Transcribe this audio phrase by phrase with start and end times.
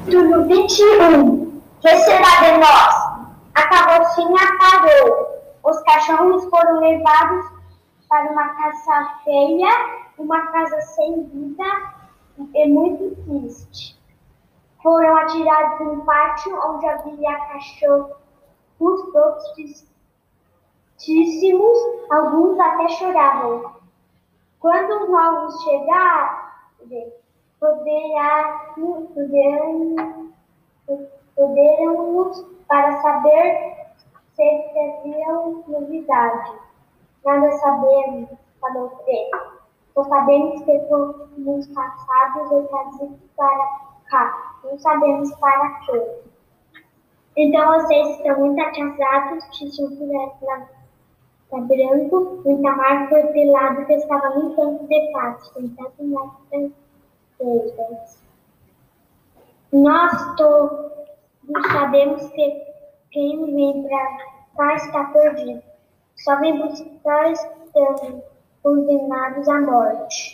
[0.00, 2.94] Capítulo 21 Que será de nós?
[3.54, 5.28] A carrocinha parou.
[5.62, 7.44] Os cachorros foram levados
[8.08, 9.68] para uma casa feia,
[10.16, 11.64] uma casa sem vida
[12.54, 14.00] e muito triste.
[14.82, 18.16] Foram atirados no pátio onde havia cachorros
[18.78, 19.52] todos
[20.96, 21.78] tristíssimos,
[22.10, 23.74] alguns até choravam.
[24.60, 26.40] Quando os novos chegaram,
[29.14, 30.00] poderá,
[31.36, 33.76] poderemos para saber
[34.34, 36.52] se teriam novidade.
[37.24, 39.30] Nada sabemos, falou Fred.
[39.94, 44.54] Só sabemos que fomos caçados e trazidos para cá.
[44.64, 46.20] Não sabemos para quê.
[47.36, 49.88] Então vocês estão muito atrasados, Tio
[50.42, 50.68] lá
[51.50, 56.30] tá branco, muita marca pelado que estava campo de patos, sentado na
[57.40, 58.22] verdes.
[59.72, 60.92] Nós todos
[61.72, 62.62] sabemos que
[63.10, 64.18] quem vem para
[64.56, 65.62] cá está perdido.
[66.16, 68.22] Só vem buscar estão
[68.62, 70.29] condenados à morte.